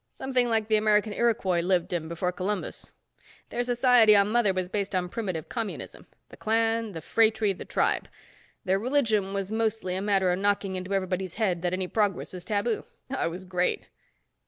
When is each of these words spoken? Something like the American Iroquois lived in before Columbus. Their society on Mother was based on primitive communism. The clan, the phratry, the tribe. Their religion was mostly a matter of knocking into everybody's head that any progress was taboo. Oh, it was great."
Something 0.11 0.49
like 0.49 0.67
the 0.67 0.77
American 0.77 1.13
Iroquois 1.13 1.59
lived 1.61 1.93
in 1.93 2.07
before 2.07 2.31
Columbus. 2.31 2.91
Their 3.49 3.63
society 3.63 4.15
on 4.15 4.31
Mother 4.31 4.51
was 4.51 4.67
based 4.67 4.95
on 4.95 5.09
primitive 5.09 5.47
communism. 5.47 6.07
The 6.29 6.37
clan, 6.37 6.93
the 6.93 7.01
phratry, 7.01 7.53
the 7.55 7.65
tribe. 7.65 8.07
Their 8.65 8.79
religion 8.79 9.31
was 9.31 9.51
mostly 9.51 9.93
a 9.95 10.01
matter 10.01 10.31
of 10.31 10.39
knocking 10.39 10.75
into 10.75 10.95
everybody's 10.95 11.35
head 11.35 11.61
that 11.61 11.73
any 11.73 11.87
progress 11.87 12.33
was 12.33 12.43
taboo. 12.43 12.85
Oh, 13.15 13.25
it 13.25 13.29
was 13.29 13.45
great." 13.45 13.89